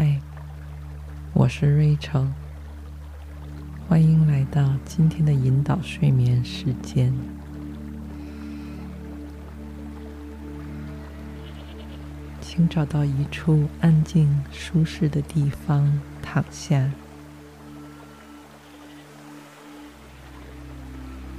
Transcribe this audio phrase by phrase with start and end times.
[0.00, 0.20] 嗨，
[1.32, 2.24] 我是瑞秋，
[3.88, 7.12] 欢迎来到今天的引导睡眠时间。
[12.40, 16.92] 请找到一处安静、舒适的地方躺下。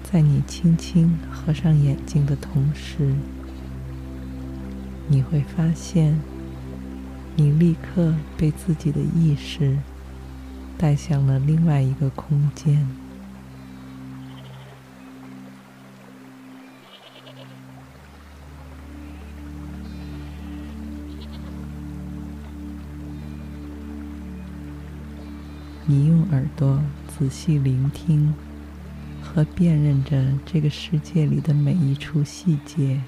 [0.03, 3.15] 在你轻轻合上眼睛的同时，
[5.07, 6.19] 你会发现。
[7.41, 9.77] 你立刻被自己的意识
[10.77, 12.85] 带向了另外一个空间。
[25.85, 28.33] 你用耳朵仔细聆听
[29.21, 33.01] 和辨认着这个世界里的每一处细节。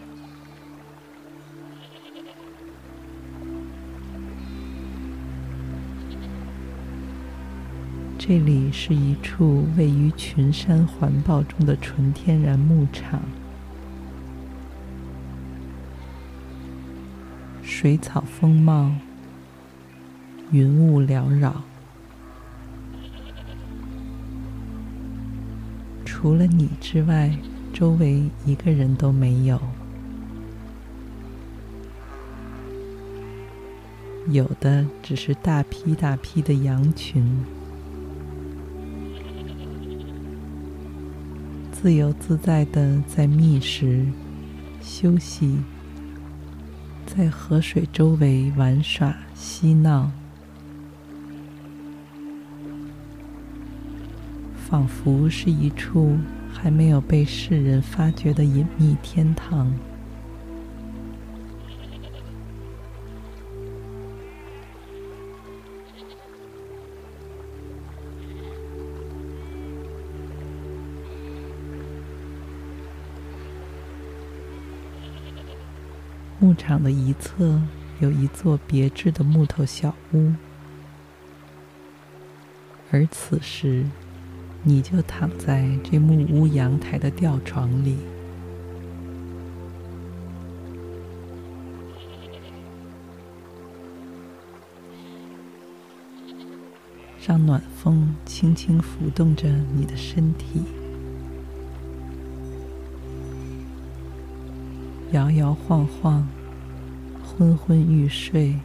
[8.23, 13.19] 这里是一处位于群山环抱中的纯天然牧场，
[17.63, 18.91] 水草丰茂，
[20.51, 21.63] 云雾缭绕，
[26.05, 27.35] 除了你之外，
[27.73, 29.59] 周围一个人都没有，
[34.27, 37.43] 有的只是大批大批的羊群。
[41.81, 44.05] 自由自在的在觅食、
[44.83, 45.57] 休息，
[47.07, 50.11] 在河水周围玩耍、嬉闹，
[54.55, 56.15] 仿佛是一处
[56.53, 59.73] 还没有被世人发掘的隐秘天堂。
[76.51, 77.61] 牧场的一侧
[78.01, 80.33] 有一座别致的木头小屋，
[82.91, 83.85] 而此时，
[84.61, 87.95] 你就躺在这木屋阳台的吊床里，
[97.25, 100.65] 让暖风轻轻拂动着你的身体。
[105.13, 106.27] 摇摇晃晃，
[107.37, 108.55] 昏昏欲睡。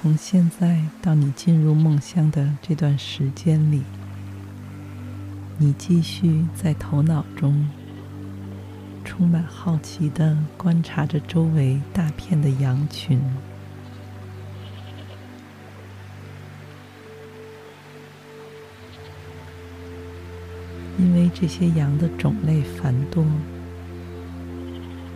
[0.00, 3.82] 从现在到你进入梦乡的这段时间里，
[5.58, 7.68] 你继续在头脑中。
[9.18, 13.20] 充满好奇地观察着周围大片的羊群，
[20.96, 23.26] 因为这些羊的种类繁多，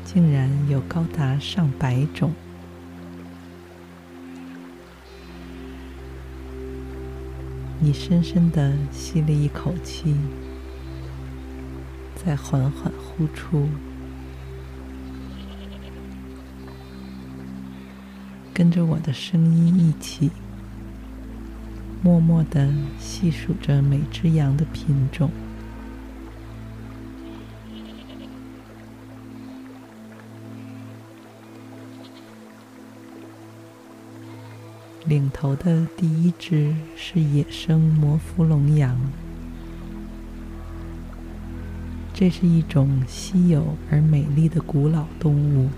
[0.05, 2.33] 竟然有高达上百种。
[7.79, 10.17] 你深深地吸了一口气。
[12.25, 13.69] 再缓缓呼出，
[18.62, 20.30] 跟着我的声音一起，
[22.00, 25.32] 默默的细数着每只羊的品种。
[35.06, 38.97] 领头的第一只是野生摩福龙羊。
[42.14, 45.68] 这是一种稀有而美丽的古老动物，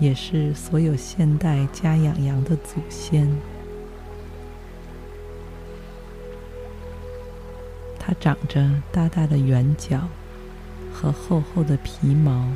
[0.00, 3.30] 也是所有现代家养羊的祖先。
[7.98, 10.08] 它长着大大的圆角
[10.90, 12.48] 和厚厚的皮毛。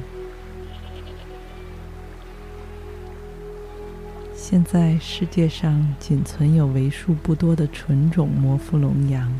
[4.34, 9.32] 现在世界上仅存有为数不多的纯种摩福龙羊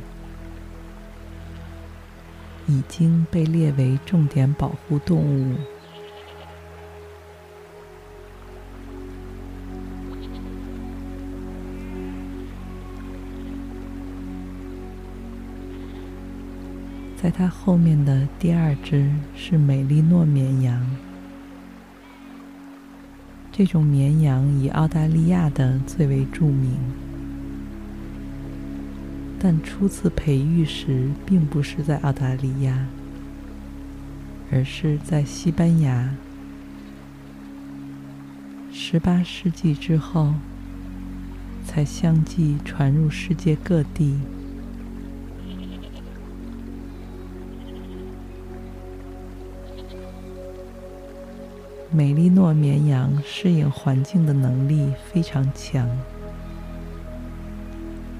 [2.66, 5.73] 已经被列为重点保护动物。
[17.24, 20.86] 在它后面的第二只是美丽诺绵羊。
[23.50, 26.76] 这种绵羊以澳大利亚的最为著名，
[29.40, 32.86] 但初次培育时并不是在澳大利亚，
[34.52, 36.14] 而是在西班牙。
[38.70, 40.34] 十八世纪之后，
[41.64, 44.18] 才相继传入世界各地。
[51.96, 55.88] 美丽诺绵羊适应环境的能力非常强，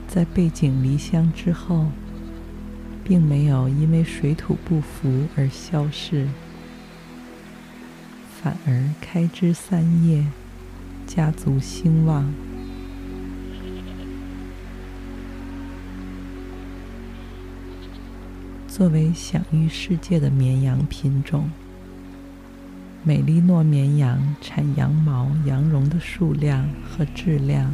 [0.06, 1.86] 在背井离乡之后，
[3.02, 6.28] 并没有因为水土不服而消逝，
[8.40, 10.24] 反而开枝散叶，
[11.04, 12.32] 家族兴旺。
[18.68, 21.50] 作为享誉世界的绵羊品种。
[23.06, 27.70] 美丽诺绵羊产羊毛、羊绒的数量和质量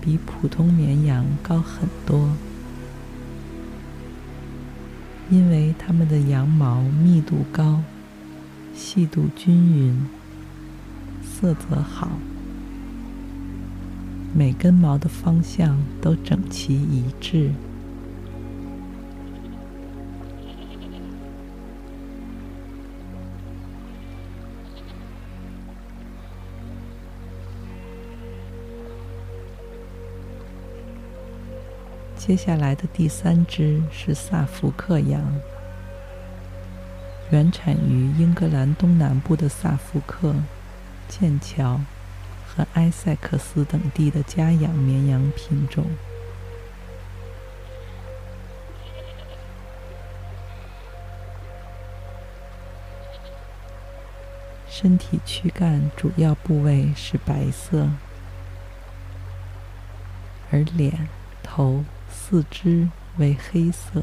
[0.00, 2.30] 比普通绵羊高很多，
[5.28, 7.82] 因为它们的羊毛密度高、
[8.72, 10.00] 细度均匀、
[11.24, 12.12] 色泽好，
[14.32, 17.50] 每根毛的方向都整齐一致。
[32.20, 35.40] 接下来的第三只是萨福克羊，
[37.30, 40.34] 原产于英格兰东南部的萨福克、
[41.08, 41.80] 剑桥
[42.46, 45.86] 和埃塞克斯等地的家养绵羊品种，
[54.68, 57.88] 身体躯干主要部位是白色，
[60.52, 61.08] 而脸、
[61.42, 61.82] 头。
[62.10, 64.02] 四肢为黑色，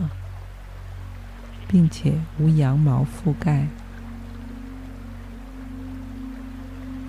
[1.67, 3.67] 并且无羊毛覆盖。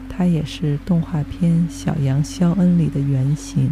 [0.09, 3.71] 它也是动画片《小羊肖恩》里的原型。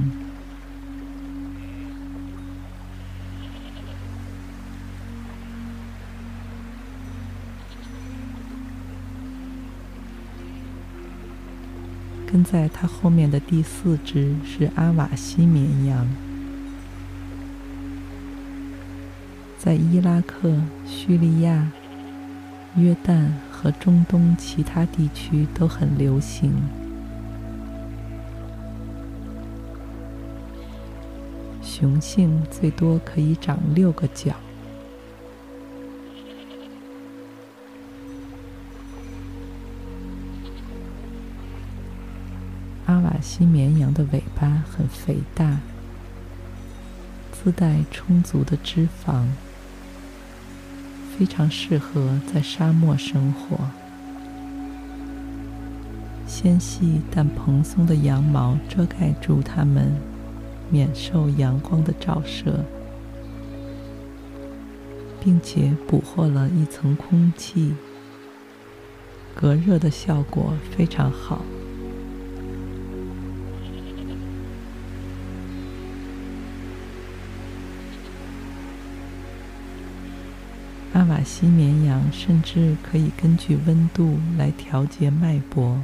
[12.26, 16.06] 跟在它后面的第四只是阿瓦西绵羊。
[19.66, 20.54] 在伊拉克、
[20.86, 21.72] 叙利亚、
[22.76, 26.54] 约旦和中东其他地区都很流行。
[31.60, 34.36] 雄性最多可以长六个角。
[42.84, 45.58] 阿瓦西绵羊的尾巴很肥大，
[47.32, 49.26] 自带充足的脂肪。
[51.18, 53.58] 非常适合在沙漠生活。
[56.26, 59.94] 纤细但蓬松的羊毛遮盖住它们，
[60.68, 62.64] 免受阳光的照射，
[65.20, 67.74] 并且捕获了一层空气，
[69.34, 71.42] 隔热的效果非常好。
[81.16, 85.80] 阿瓦西绵羊甚至可以根据温度来调节脉搏。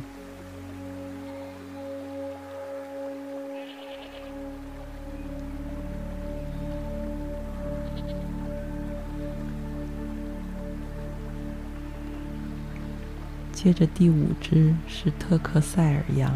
[13.54, 16.34] 接着，第五只是特克塞尔羊。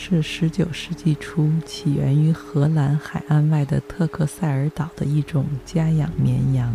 [0.00, 6.72] 是十九世纪初起源于荷兰海岸外的特克塞尔岛的一种家养绵羊，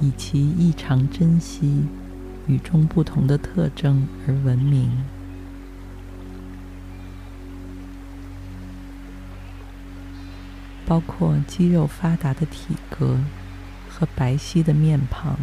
[0.00, 1.84] 以其异常珍稀、
[2.46, 4.90] 与众不同的特征而闻名，
[10.86, 13.18] 包括肌肉发达的体格
[13.90, 15.36] 和白皙的面庞。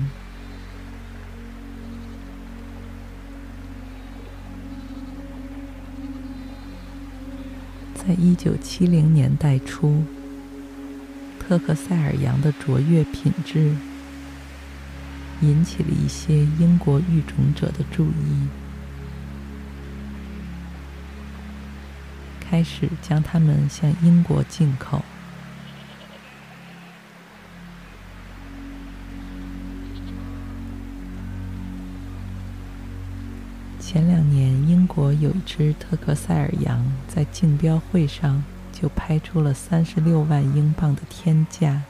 [8.10, 10.04] 在一九七零年代初，
[11.40, 13.72] 特克塞尔羊的卓越品质
[15.42, 18.48] 引起了一些英国育种者的注意，
[22.40, 25.04] 开始将它们向英国进口。
[35.00, 41.84] 国有一只特克塞尔羊在竞标会上就拍出了三十六万英镑的天价，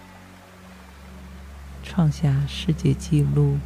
[1.82, 3.58] 创下世界纪录。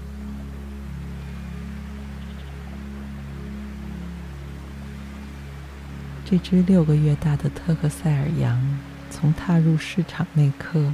[6.24, 10.94] 这只六个月大的特克塞尔羊从踏入市场那刻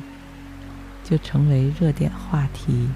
[1.03, 2.89] 就成为热点话题。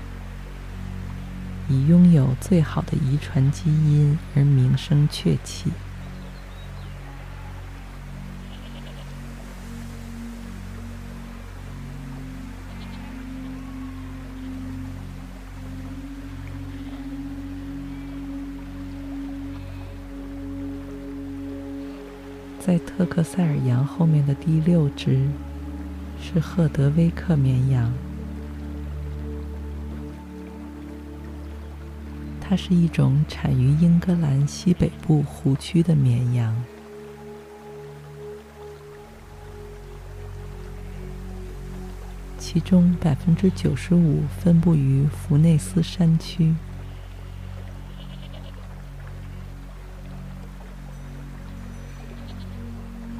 [1.69, 5.71] 以拥有最好的遗传基因而名声鹊起。
[22.65, 25.27] 在特克塞尔羊后面的第六只
[26.21, 27.91] 是赫德威克绵羊。
[32.53, 36.55] 它是一种产于英格兰西北部湖区的绵羊，
[42.37, 46.53] 其中百分之九十五分布于弗内斯山区。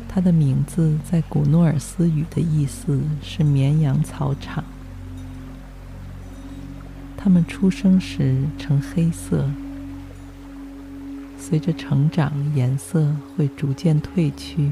[0.08, 4.64] 它的名字在古诺尔斯语的意思是“绵羊草场”。
[7.24, 9.50] 它们出生时呈黑色，
[11.40, 14.72] 随着成长，颜色会逐渐褪去。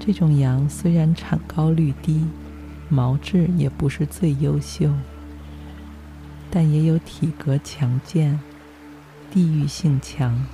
[0.00, 2.26] 这种羊虽然产高率低，
[2.88, 4.90] 毛质也不是最优秀，
[6.50, 8.40] 但也有体格强健、
[9.30, 10.44] 地域性强、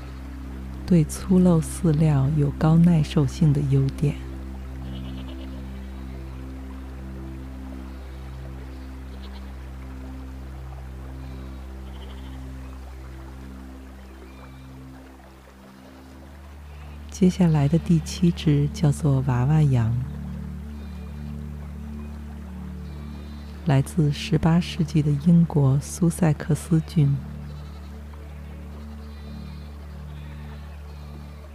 [0.85, 4.28] 对粗陋饲料有高耐受性的优点。
[17.19, 19.93] 接下来的第七只叫做娃娃羊，
[23.67, 27.17] 来自十八世纪的英国苏塞克斯郡，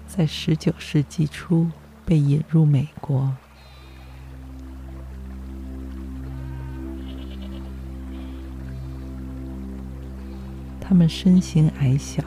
[0.05, 1.72] 在十九世纪初
[2.03, 3.34] 被引入美国。
[10.82, 12.22] 它们身形矮小。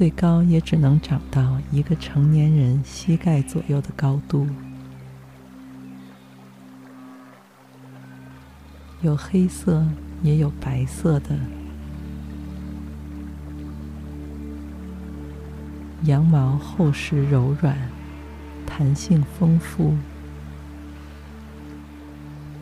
[0.00, 4.46] 最高也只能长到一个成年人膝盖左右的高度，
[9.02, 9.86] 有黑色
[10.22, 11.38] 也有白色的，
[16.04, 17.76] 羊毛厚实柔软，
[18.66, 19.94] 弹性丰富，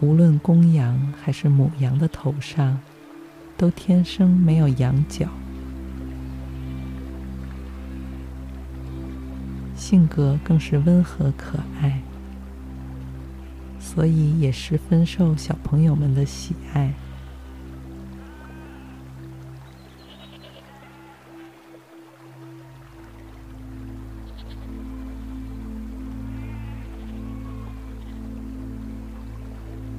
[0.00, 2.80] 无论公羊还是母羊的头上，
[3.56, 5.28] 都天生没有羊角。
[9.88, 12.02] 性格更是温和可爱，
[13.80, 16.92] 所以也十分受小朋友们的喜爱。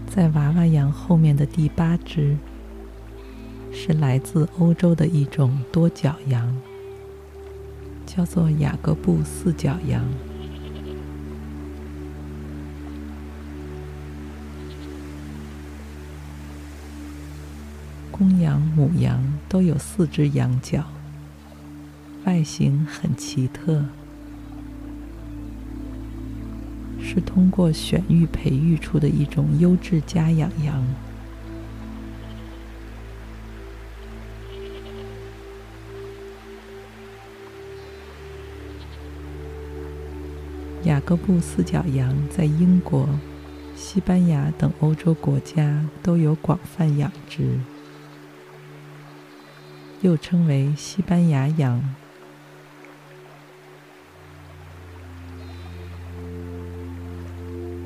[0.08, 2.38] 在娃娃羊后面的第八只，
[3.72, 6.55] 是来自欧洲的一种多角羊。
[8.15, 10.03] 叫做雅各布四角羊，
[18.09, 20.83] 公羊、母羊都有四只羊角，
[22.25, 23.85] 外形很奇特，
[26.99, 30.83] 是通过选育培育出的一种优质家养羊。
[40.89, 43.08] 雅各布四角羊在英国、
[43.75, 47.60] 西班牙等欧洲国家都有广泛养殖，
[50.01, 51.93] 又称为西班牙羊。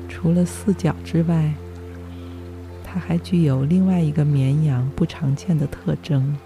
[0.08, 1.52] 除了四角之外，
[2.82, 6.38] 它还具有另外一个绵羊不常见的特征，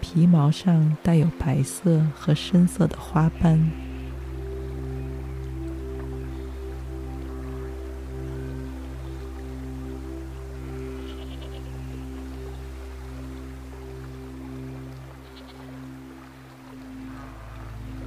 [0.00, 3.70] 皮毛上带有白色和深色的花斑。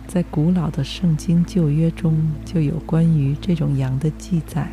[0.09, 4.67] 在古老的圣经旧约中，就有关于这种羊的记载。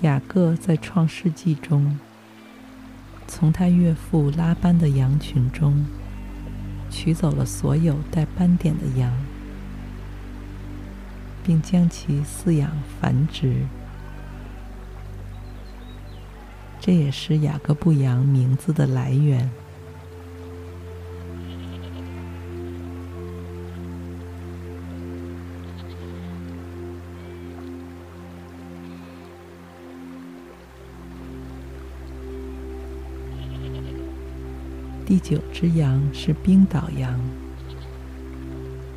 [0.00, 1.98] 雅各在创世纪中，
[3.26, 5.84] 从他岳父拉班的羊群中，
[6.88, 9.12] 取走了所有带斑点的羊，
[11.44, 13.66] 并将其饲养繁殖。
[16.80, 19.50] 这也是雅各布羊名字的来源。
[35.20, 37.18] 第九只羊是冰岛羊，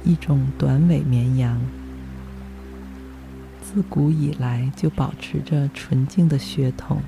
[0.03, 1.59] 一种短尾绵羊，
[3.59, 7.01] 自古以来就保持着纯净的血统，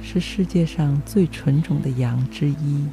[0.00, 2.86] 是世界上最纯种的羊之一。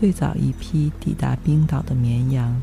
[0.00, 2.58] 最早一批抵达冰岛的绵羊，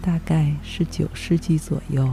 [0.00, 2.08] 大概是九世纪左右，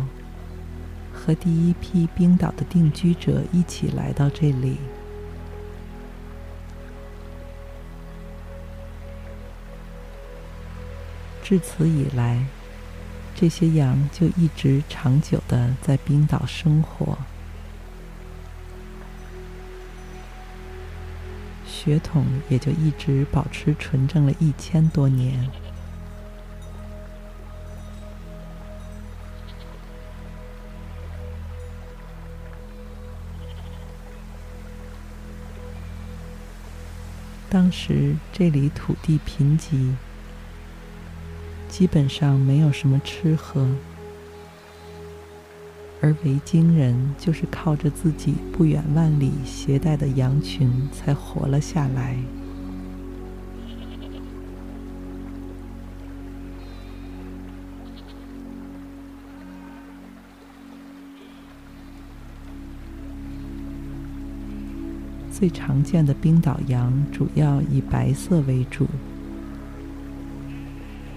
[1.14, 4.78] 和第一批冰岛的定居者一起来到这里。
[11.44, 12.44] 至此以来，
[13.36, 17.16] 这些羊就一直长久的在冰岛生活。
[21.82, 25.50] 血统也就一直保持纯正了一千多年。
[37.50, 39.94] 当时这里土地贫瘠，
[41.70, 43.66] 基本上没有什么吃喝。
[46.02, 52.18] 而维京人就是靠着自己不远万里携带的羊群才活了下来。
[65.32, 68.86] 最常见的冰岛羊主要以白色为主，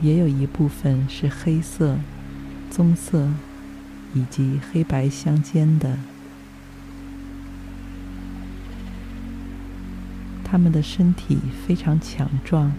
[0.00, 1.96] 也有一部分是黑色、
[2.70, 3.28] 棕色。
[4.14, 5.96] 以及黑白相间的，
[10.44, 12.72] 它们的身体非常强壮，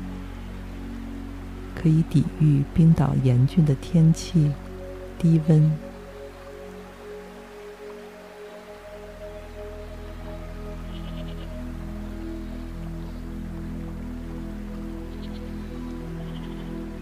[1.75, 4.51] 可以抵御冰岛严峻的天气、
[5.17, 5.71] 低温。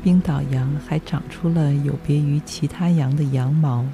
[0.04, 3.86] 冰岛羊还长出了有别于其他羊的羊毛。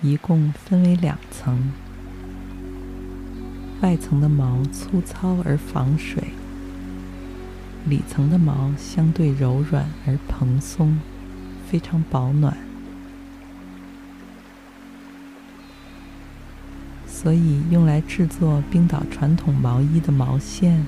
[0.00, 1.72] 一共分为两层，
[3.80, 6.22] 外层的毛粗糙而防水，
[7.84, 11.00] 里层的毛相对柔软而蓬松，
[11.68, 12.56] 非常保暖。
[17.06, 20.86] 所以用来制作冰岛传统毛衣的毛线，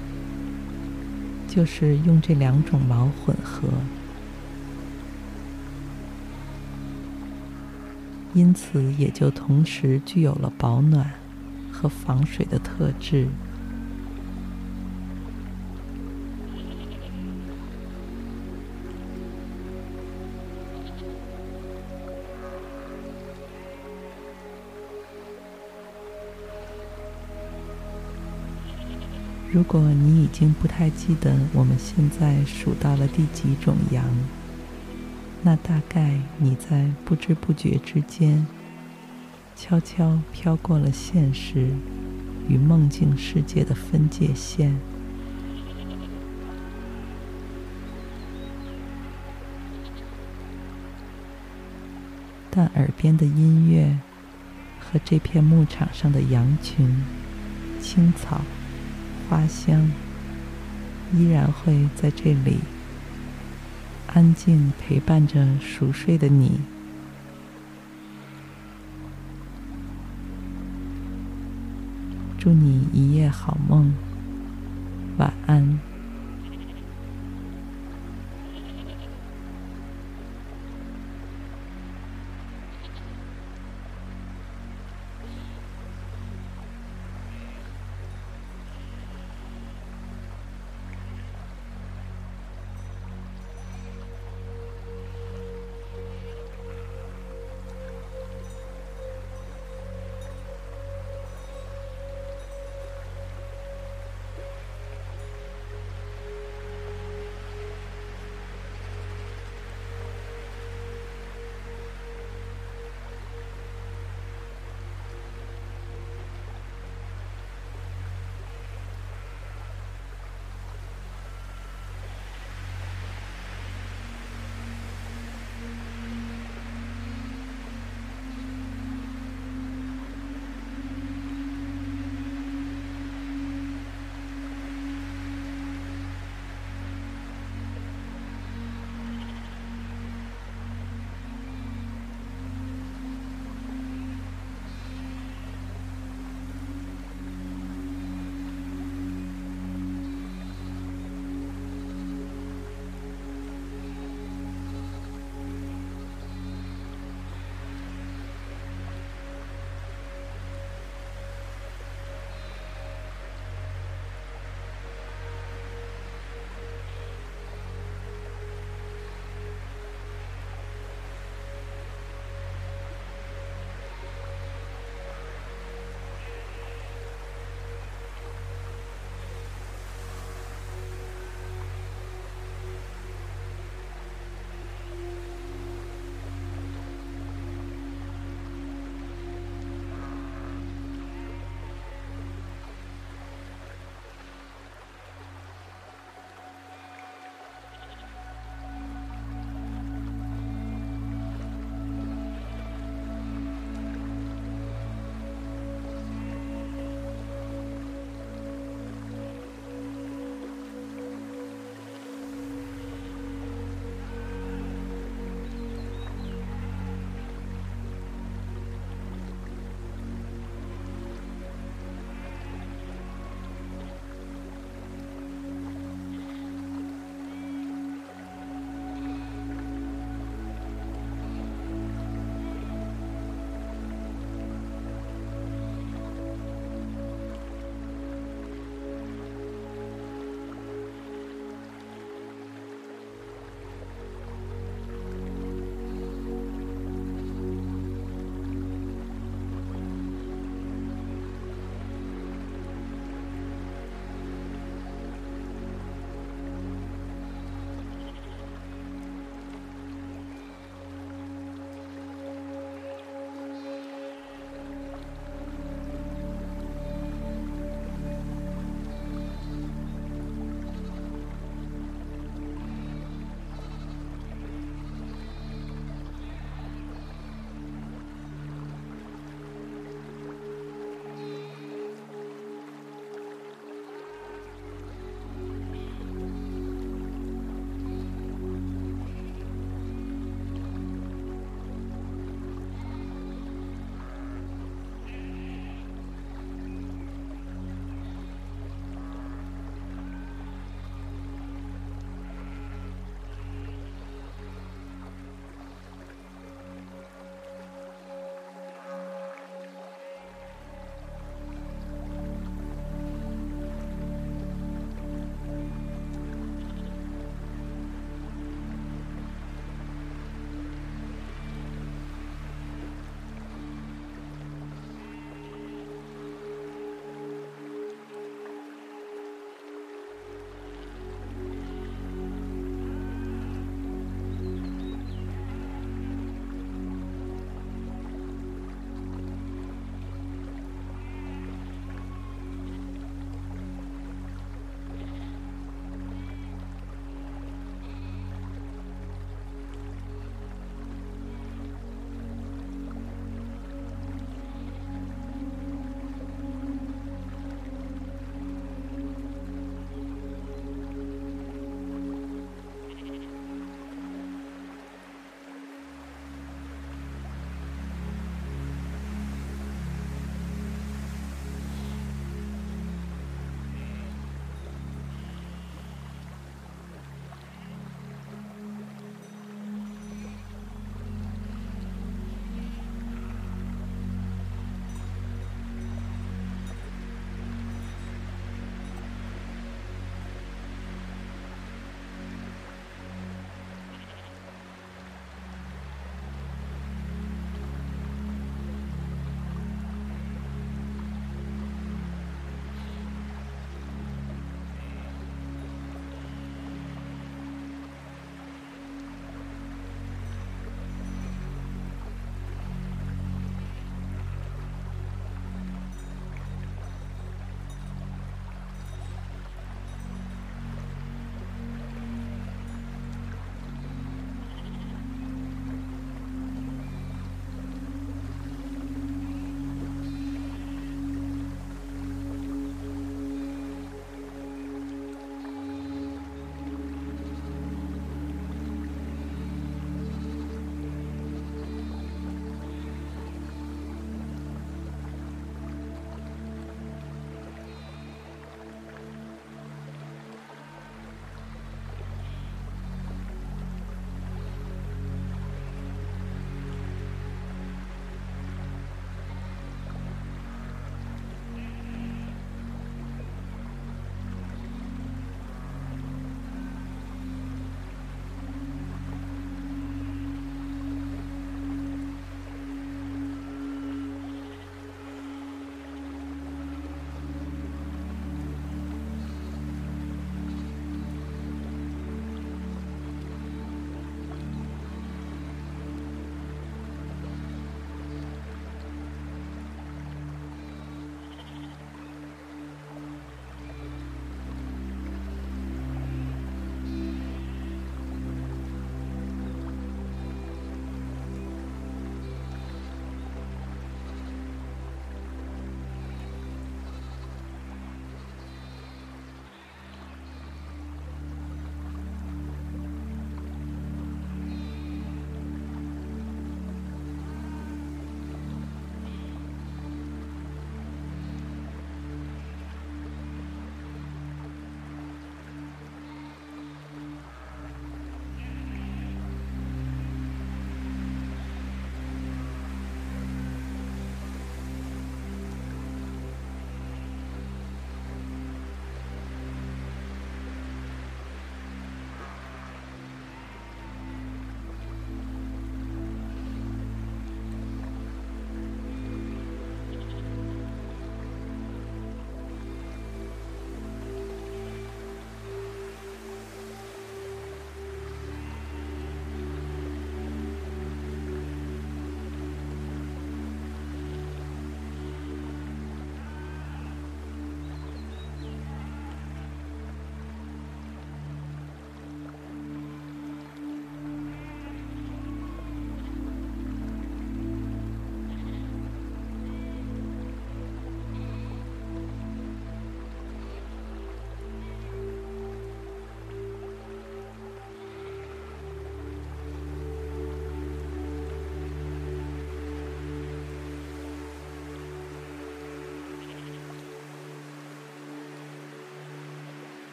[1.48, 3.68] 就是用这两种毛混合。
[8.32, 11.10] 因此，也就同时具有了保暖
[11.72, 13.28] 和防水的特质。
[29.52, 34.04] 如果你已经不太记得我们现在数到了第几种羊，
[35.42, 38.46] 那大概你在不知不觉之间，
[39.56, 41.70] 悄悄飘过了现实
[42.46, 44.78] 与梦境世界的分界线。
[52.50, 53.96] 但耳边的音乐
[54.78, 57.02] 和这片牧场上的羊群、
[57.80, 58.42] 青草、
[59.28, 59.90] 花香，
[61.14, 62.58] 依然会在这里。
[64.12, 66.60] 安静陪伴着熟睡的你。
[72.38, 73.92] 祝你一夜好梦，
[75.18, 75.78] 晚安。